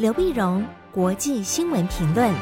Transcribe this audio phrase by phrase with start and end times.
[0.00, 2.32] 刘碧荣，国际新闻评论。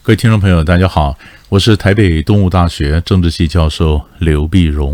[0.00, 4.92] 各位听众朋友，大家好，我是台北东吴大学政治系教授刘碧荣。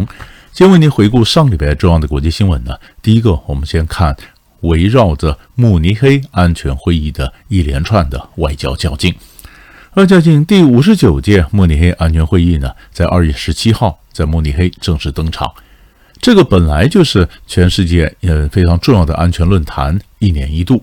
[0.51, 2.75] 今天为您回顾上礼拜重要的国际新闻呢。
[3.03, 4.17] 第一个，我们先看
[4.61, 9.15] 围绕着慕尼黑安全会议的一连串的外交较劲。
[9.97, 15.53] 外交劲第五十九届慕尼黑安全会议呢，在二月十七号在慕尼黑正式登场。
[16.25, 20.83] 这个本来就是全世界呃非常重要的安全论坛，一年一度，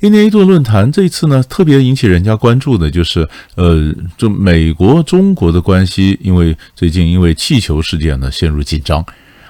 [0.00, 0.92] 一年一度的论坛。
[0.92, 9.02] 这次呢，特别引起人家关注的就是呃，就美国中国的关系，因为最近因为气球事件呢陷入紧张，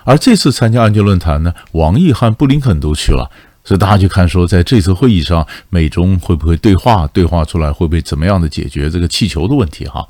[0.04, 3.28] 而这次参加安全论坛呢，王毅和布林肯都去了，
[3.64, 10.06] 所以大家就看说，在这次会议上，美中会不会对话，对话出来会不会怎么样的解决这个气球的问题哈。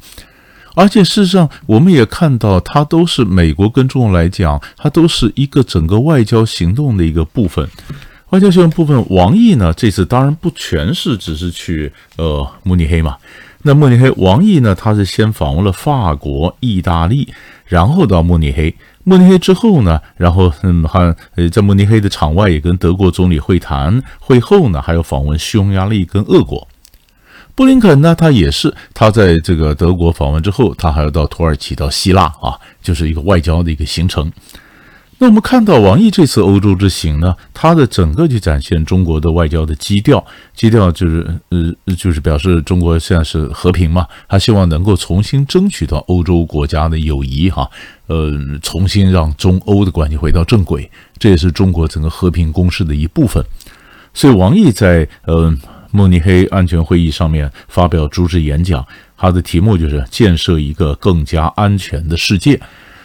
[0.75, 7.69] 而且事实上，我们也看到，它都是美国跟中国来讲，它都是一个整个外交行动的一个部分。
[8.31, 13.17] 外交行动部分，王毅呢这次当然不全是只是去呃慕尼黑嘛。
[13.63, 17.33] 那慕尼黑，王毅呢他是先访问了法国、意大利，
[17.67, 18.75] 然后到慕尼黑。
[19.05, 26.67] 慕尼黑之后呢，然后嗯还呃在慕尼黑的场外也跟德国总理会谈，会后呢还要访问匈牙利跟俄国。
[27.57, 34.33] 布林肯呢，他也是，他在这个德国访问之后，他还要到土耳其、到希腊啊，就是一个外交的一个行程。
[35.19, 47.71] 那我们看到王毅这次欧洲之行呢，他的整个就展现中国的外交的基调，基调就是呃，就是表示中国现在是和平嘛，他希望能够重新争取到欧洲国家的友谊哈，
[48.09, 53.45] 呃，重新让中欧的关系回到正轨，这也是中国整个和平攻势的一部分。
[54.13, 55.57] 所以王毅在呃。
[55.95, 58.85] 慕尼黑安全会议上面发表主旨演讲，
[59.17, 62.61] 他的题目就是建设一个更加安全的世界。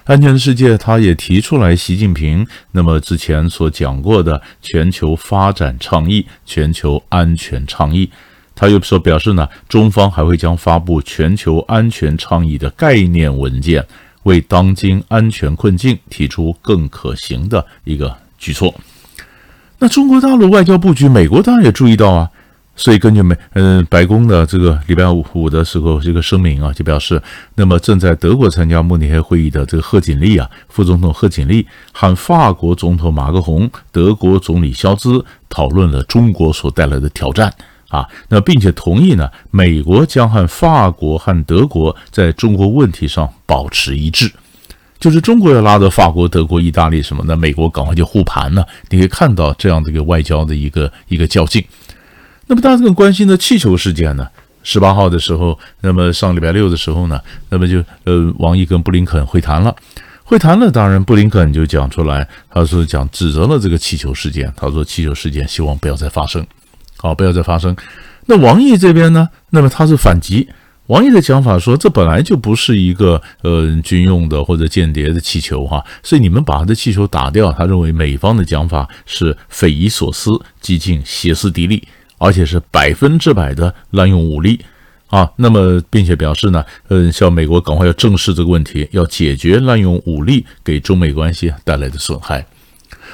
[0.06, 8.10] 安全的世界，他也提出来习近平那么之前所讲过的全球发展倡议、全球安全倡议。
[8.56, 13.86] 他又说表示呢，中方还会将发布全球安全倡议的概念文件，
[14.24, 18.74] 为当今安全困境提出更可行的一个举措。
[19.78, 22.32] 那中国大陆外交布局，美国当然也注意到啊。
[22.80, 27.22] 所以根据美嗯白宫的这个礼拜五的时候这个声明啊，就表示，
[27.56, 37.54] 那么正在德国参加慕尼黑会议的这个贺锦丽啊，副总统贺锦丽和法国总统马克宏、德国总理肖兹讨论了中国所带来的挑战
[37.90, 44.32] 啊，那并且同意呢，美国将和法国和德国在中国问题上保持一致，
[45.02, 51.62] 就是中国要拉着法国、德国、意大利什么那，美国赶快就护盘呢，你可以看到这样的一个外交的一个一个较劲。
[52.50, 54.28] 那么大家更关心的气球事件呢？
[54.64, 59.76] 十八号的时候，那么上礼拜六的时候呢，那么就呃，王毅跟布林肯会谈了，
[60.24, 60.72] 会谈了。
[60.72, 66.44] 当然，布林肯就讲出来，他说讲指责了这个气球事件，他说气球事件希望不要再发生，
[66.98, 67.76] 好，不要再发生。
[68.26, 70.50] 那王毅这边呢，那么他是反击，
[70.88, 81.88] 王毅的讲法说，这本来就不是一个呃军用的或者间谍的气球哈，所以你们把他的气球打掉，他认为美方的讲法是匪夷所思，几近歇斯底里。
[82.20, 84.60] 而且是百分之百的滥用武力
[85.08, 85.32] 啊！
[85.38, 92.46] 那么，并且表示呢，嗯，像美国赶快要正视这个问题，要解决滥用武力给中美关系带来的损害。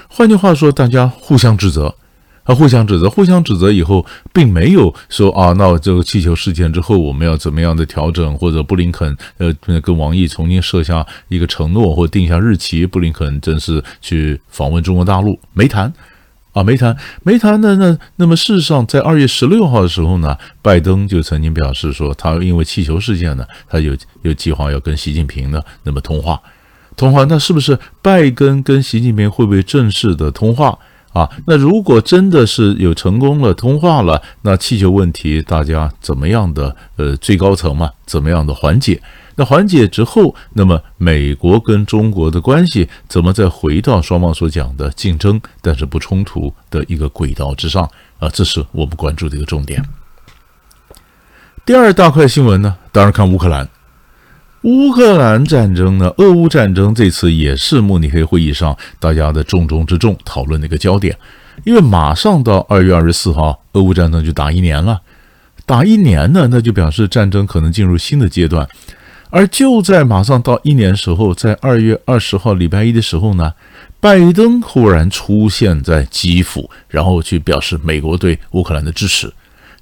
[0.09, 1.95] 换句话说，大家互相指责，
[2.43, 15.93] 啊，互相指责，互相指责以后，并没有说啊，那这个气球事件之后，我们要怎么样的调整，或者布林肯呃跟王毅重新设下一个承诺，或定下日期，布林肯正式去访问中国大陆，没谈。
[16.55, 26.41] 啊，没谈，没谈的那那么事实上，在二月十六号的时候呢，拜登就曾经表示说，他因为气球事件呢，他有有计划要跟习近平呢那么通话，
[26.95, 30.79] 通话，那是不是拜登跟习近平会不会正式的通话？
[31.15, 31.27] 啊？
[31.47, 39.01] 那如果真的是有成功了通话了，那气球问题大家怎么样的呃最高层嘛，怎么样的缓解？
[39.37, 48.29] 那缓解之后，那么美国跟中国的关系怎么再回到双方所讲的竞争，但是不冲突的一个轨道之上啊？
[48.29, 49.81] 这是我们关注的一个重点。
[51.65, 53.67] 第二大块新闻呢，当然看乌克兰。
[54.65, 61.15] 乌克兰战争呢，俄乌战争这次也是慕尼黑会议上大家的重中之重讨论的一个焦点，
[61.65, 64.99] 因为马上到二月二十四号，俄乌战争就打一年了，
[65.67, 68.67] 打一年呢，那就表示战争可能进入新的阶段。
[69.29, 73.53] 而就在马上到一年时候，在二月二十号礼拜一的时候呢，
[73.99, 79.31] 拜登忽然出现在基辅，然后去表示美国对乌克兰的支持。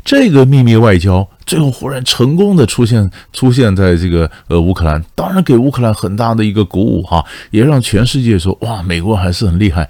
[0.03, 9.89] 这个秘密外交最后忽然成功的出现出现在这个呃乌克兰，当然给乌克兰很大的一个鼓舞哈，也让全世界说哇，美国还是很厉害。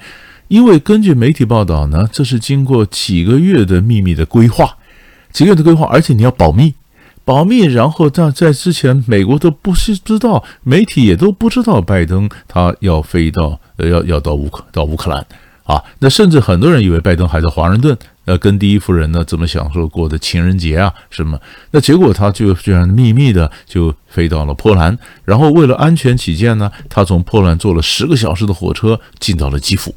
[0.49, 4.77] 因为根据媒体报道呢，这是经过几个月的秘密的规划，
[5.31, 6.75] 几个月的规划，而且你要保密，
[7.25, 15.25] 保密，然后在在之前美国都不是知道，媒体也都不知道拜登他要飞到呃要要到乌克到乌克兰
[15.63, 17.97] 啊，那甚至很多人以为拜登还在华盛顿。
[18.25, 21.39] 呃，跟第一夫人呢怎么享受过的情人节啊什么？
[21.71, 29.93] 那结果他就居然秘密的就飞到了波兰，然后为了安全起见呢，他从波兰坐了十个小时的火车进到了基辅。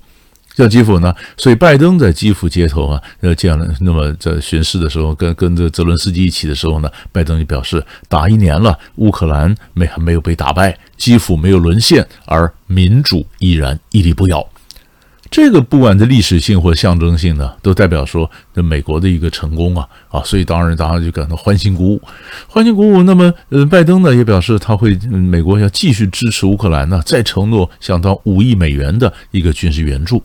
[0.56, 14.48] 像基辅呢，所以拜登在基辅街头啊，呃，见了那么在巡视的时候，跟跟着泽伦斯基一起的时候呢，拜登就表示，打一年了，乌克兰没还没有被打败，基辅没有沦陷，而民主依然屹立不摇。
[15.30, 22.02] 这个不管是历史性或象征性的，都代表说这美国的一个成功啊啊，所以当然大家就感到欢欣鼓舞，
[22.48, 23.02] 欢欣鼓舞。
[23.02, 30.22] 那么，呃，拜登呢也表示他会，美国要继续支持乌克兰呢，再承诺相当五亿美元的一个军事援助。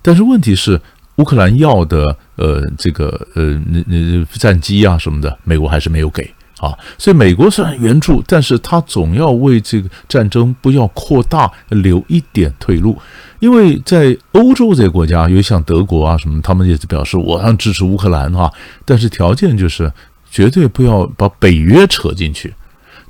[0.00, 0.80] 但是问题是，
[1.16, 6.32] 乌克兰要的呃这个呃那那战机啊什么的，美国还是没有给。
[6.58, 12.98] 啊，所以美国虽然援助，但是他总要为这个战争不要扩大留一点退路，
[13.38, 18.52] 因为在欧洲这些国家，尤其像德国啊什么，他们也是表示我要支持乌克兰哈，
[18.84, 19.92] 但是条件就是
[20.30, 22.52] 绝对不要把北约扯进去。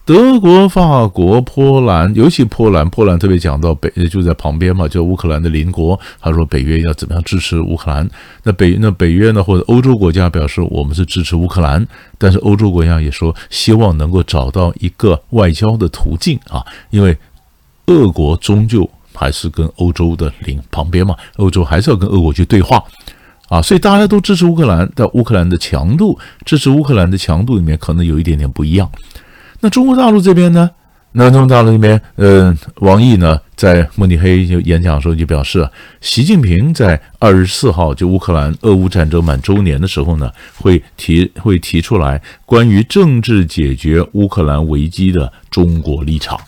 [0.08, 6.00] 德国、法国、波兰，尤其波兰，波兰特别讲到北就在旁边嘛，就乌克兰的邻国。
[6.18, 8.08] 他说北约要怎么样支持乌克兰？
[8.42, 17.14] 那北那北约呢，或者欧洲国家表示我们是支持乌克兰，但是欧洲国家也说希望能够找到一个外交的途径啊，因为
[17.88, 22.82] 俄国终究还是跟欧洲的邻旁边嘛，欧洲还是要跟俄国去对话
[23.50, 28.90] 啊，所以大家都支持乌克兰，但乌克兰的强度，支持乌克兰的强度里面可能有一点点不一样。
[29.60, 30.70] 那中国大陆这边呢？
[31.12, 35.68] 那中国大陆这边，呃，王毅呢，在慕尼黑就演讲的时候就表示，
[36.02, 46.38] 习近平在二十四号就乌克兰俄乌战争满周年的时候呢，会提会提出来关于政治解决乌克兰危机的中国立场，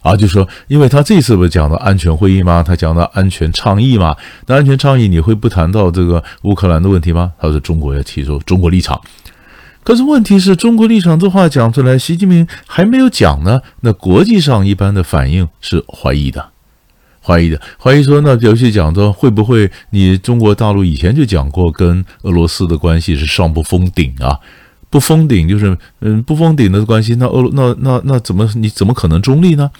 [0.00, 2.64] 啊，就说，因为他这次不是讲到安全会议吗？
[2.66, 4.16] 他讲到安全倡议嘛？
[4.46, 7.32] 那安全倡议你会不谈到这个乌克兰的问题吗？
[7.38, 8.98] 他说中国要提出中国立场。
[9.84, 13.60] 可是问题是中国立场这话讲出来，习近平还没有讲呢。
[13.80, 16.50] 那国际上一般的反应是怀疑的，
[17.20, 24.38] 怀疑的，怀疑说，那尤其讲的会不会你中国大陆以前就讲过，跟俄罗斯的关系是上不封顶啊，
[24.88, 29.70] 不封顶就是嗯不封顶的关系，那俄那那那怎么你怎么可能中立呢？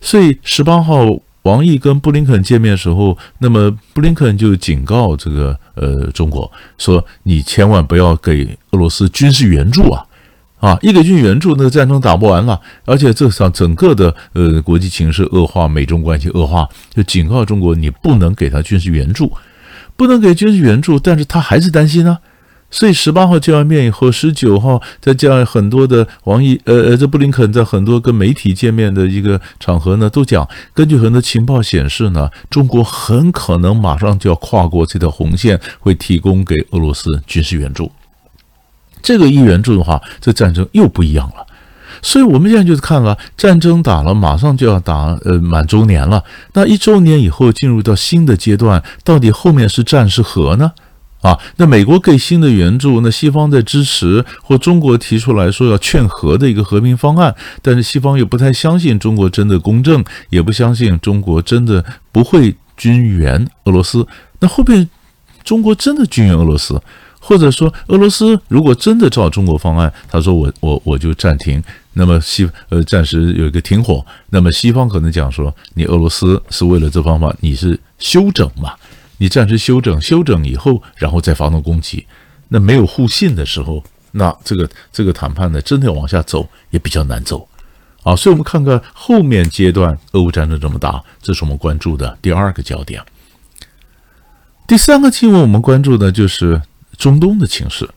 [0.00, 1.18] 所以十八号。
[1.48, 10.04] 王毅跟布林肯见面的时候，那么布林肯就警告这个呃中国说：“你千万不要给俄罗斯军事援助啊！
[10.60, 19.32] 啊，一给军援助，那个战争打不完了，而且这场整个的呃国际情势恶化，美中关系恶化，就警告中国你不能给他军事援助，
[19.96, 22.26] 不能给军事援助，但是他还是担心呢、啊。”
[22.70, 37.90] 所以十八号见完面以后，十九号再这样很多的王毅，呃呃，这布林肯在很多跟媒体见面的一个场合呢，都讲，根据很多情报显示呢，中国很可能马上就要跨过这条红线，会提供给俄罗斯军事援助。
[39.00, 41.46] 这个一援助的话，这战争又不一样了。
[42.02, 46.22] 所以我们现在就是看了战争打了，马上就要打呃满周年了。
[46.52, 50.72] 那一周年以后进入到新的阶段，到底后面是战是和呢？
[51.20, 64.06] 啊，那美国给新的援助，那西方在支持，或中国提出来说要劝和的一个和平方案，但是西方又不太相信中国真的公正，也不相信中国真的不会军援俄罗斯。
[64.38, 64.88] 那后边
[65.42, 66.80] 中国真的军援俄罗斯，
[67.18, 71.60] 或者说俄罗斯如果真的照中国方案，他说我我我就暂停，
[71.94, 78.72] 那么西呃暂时有一个停火，那么西方可能讲说你俄罗斯是为了这方法，你是休整嘛？
[79.18, 82.06] 你暂时休整，休整以后，然后再发动攻击，
[82.48, 87.48] 那没有互信的时候，那这个这个谈判呢，真的要往下走也比较难走，
[88.04, 93.02] 啊，所以我们看看后面阶段，俄乌战争这么大，这是我们关注的第二个焦点。
[94.66, 96.62] 第三个新闻我们关注的就是
[96.96, 97.88] 中东的情势，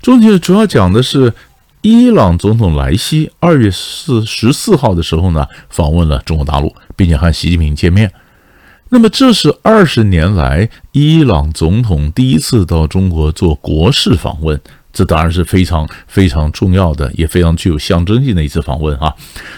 [0.00, 1.34] 中东主要讲的是
[1.82, 8.10] 伊朗总统莱西二月四十四号的时候呢，访问了中国大陆，并且和习近平见面。
[8.90, 14.58] 那么这是二十年来伊朗总统第一次到中国做国事访问，
[14.92, 19.14] 这当然是非常非常重要的，也非常具有象征性的一次访问啊。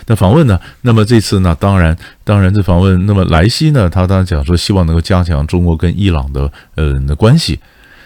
[0.07, 0.59] 那访问呢？
[0.83, 1.57] 那么这次呢？
[1.61, 3.89] 当然，当然这访问，那么莱西呢？
[3.89, 7.61] 他当然讲说，希望能够加强中国跟伊朗的呃的关系。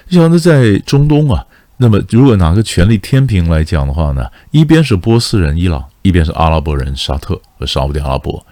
[0.09, 1.43] 你想呢，在中东啊，
[1.79, 8.45] 那么如果拿个权力天平来讲的话呢，一边是波斯人伊朗，一边是阿拉伯人沙特和沙乌地阿拉伯。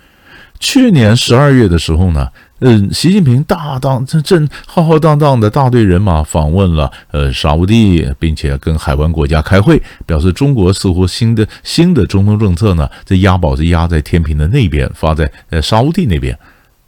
[0.63, 2.29] 去年十二月的时候呢，
[2.61, 16.39] 嗯，习近平大当这正浩浩荡荡的大队人马访问了呃沙乌地，并且跟海湾国家开会，表示中国似乎新的新的中东政策呢，这押宝是押在天平的那边，发在呃沙乌地那边。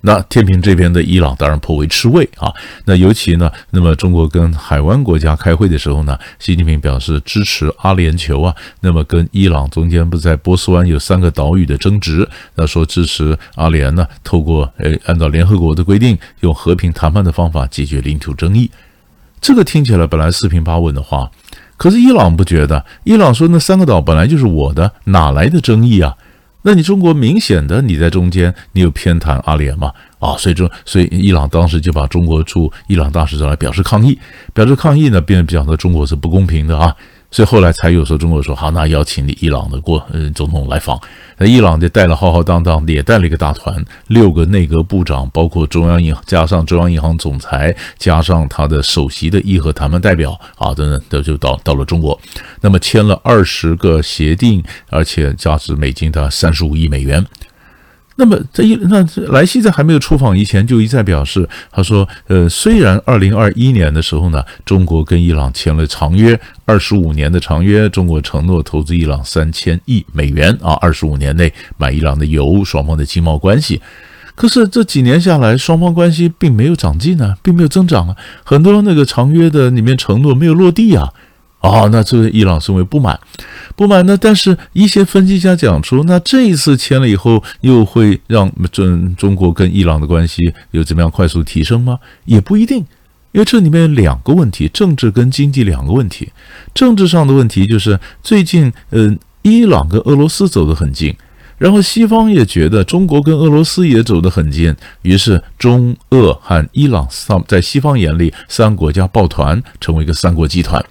[0.07, 2.53] 那天平这边的伊朗当然颇为吃味啊。
[2.85, 8.55] 那尤其呢，那么中国跟海湾国家开会的时候呢，习近平表示支持阿联酋啊。
[8.81, 18.71] 那么跟伊朗中间不在波斯湾有三个岛屿的争执，那说支持阿联呢，透过诶按照联合国的规定，用和平谈判的方法解决领土争议。
[19.41, 21.31] 这个听起来本来四平八稳的话，
[21.77, 22.85] 可是伊朗不觉得。
[23.05, 26.15] 伊朗说那三个岛本来就是我的，哪来的争议啊？
[26.67, 29.93] 那你中国明显的你在中间，你有偏袒阿联嘛？
[30.19, 34.19] 啊，所以中，所以伊朗当时就把中国驻伊朗大使找来表示抗议，
[34.55, 36.97] 表示抗议呢，便表示中国是不公平的啊。
[37.35, 38.55] 所以后来才有说中国说。
[38.55, 40.97] 好，那邀请你伊朗的过嗯总统来访，
[41.37, 52.17] 那伊朗就带了浩浩荡荡的，也带了一个大团，六个内阁部长，包括中央银行加上中央银行总裁，加上他的首席的议和谈判代表啊等等，都就到到了中国，
[52.61, 57.27] 那么签了二十个协定，而且价值美金的三十五亿美元。
[58.17, 73.81] 那么，这一那莱西在还没有出访以前，就一再表示，他说，呃，虽然二零二一年的时候呢，中国跟伊朗签了长约，二十五年的长约，中国承诺投资伊朗三千亿美元啊，二十五年内买伊朗的油，双方的经贸关系。
[74.37, 81.09] 可是这几年下来，双方关系并没有长进啊，并没有增长啊，很多那个长约的里面承诺没有落地啊。
[81.65, 83.19] 哦，那这个伊朗认为不满，
[83.75, 84.19] 不满呢？
[84.21, 91.99] 但是一些分析家讲出，那这一次签了以后，又会让中中国跟伊朗的关系有怎么样快速提升吗？
[92.27, 92.81] 也不一定，
[93.33, 96.31] 因为这里面两个问题，政治跟经济两个问题。
[96.75, 101.17] 政治上的问题就是最近，嗯，伊朗跟俄罗斯走得很近，
[101.57, 110.85] 然后西方也觉得中国跟俄罗斯也走得很近，于是中俄和伊朗三在西方眼里三国家抱团，成为一个三国集团。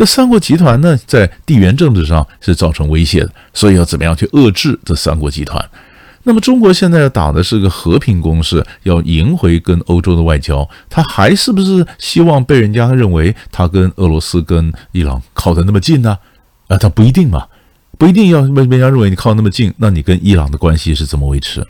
[0.00, 5.62] 这三国集团呢，在地缘政治上是造成威胁的，所以要怎么样去遏制这三国集团？
[6.22, 16.16] 那么中国现在要打的是个和平攻势，要赢回跟欧洲的外交，他还是不是希望被人家认为他跟俄罗斯、跟伊朗靠得那么近呢？
[16.68, 17.46] 啊，他不一定嘛，
[17.98, 21.62] 不一定要被人家认为你靠那么近，那你跟伊朗的关系是怎么维持？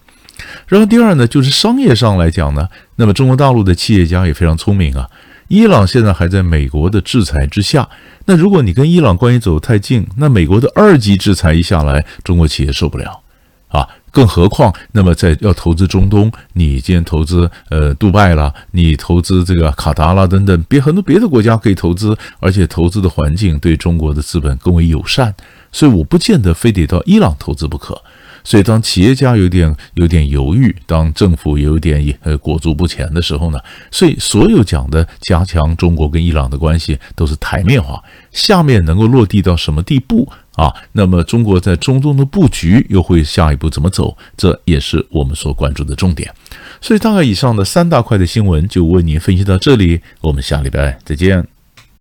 [0.69, 5.11] 然后第二呢，就是商业上来讲呢，那么中国大陆的企业家也非常聪明啊。
[5.51, 7.89] 伊朗现在还在美国的制裁之下，
[8.25, 13.21] 那如果你跟伊朗关系走得太近，那美国的二级制裁一下来，中国企业受不了
[13.67, 13.89] 啊！
[14.13, 25.35] 更何况，那么在要投资中东，你今天投资呃杜拜啦，你投资这个卡达啦等等，别很多别的国家可以投资，而且投资的环境对中国的资本更为友善，
[25.73, 28.01] 所以我不见得非得到伊朗投资不可。
[28.43, 33.59] 所以，当企业家有点有点犹豫，当政府有点呃裹足不前的时候呢，
[33.91, 40.75] 所以所有讲的加强中国跟伊朗的关系都是台面化，下面能够落地到什么地步啊？
[40.93, 44.17] 那么中国在中东的布局又会下一步怎么走？
[44.37, 46.33] 这也是我们所关注的重点。
[46.81, 51.60] 所以，大概以上的三大块的新闻就为您分析到这里，我们下礼拜再见。